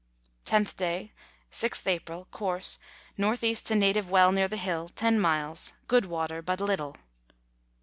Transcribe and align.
10th 0.45 0.75
day, 0.77 1.11
Gth 1.51 1.85
April. 1.85 2.25
Course, 2.31 2.79
N.E. 3.19 3.53
to 3.53 3.75
native 3.75 4.09
well 4.09 4.31
near 4.31 4.47
the 4.47 4.57
hill, 4.57 4.89
10 4.89 5.19
miles. 5.19 5.73
Good 5.87 6.05
water 6.07 6.41
but 6.41 6.59
little. 6.59 6.95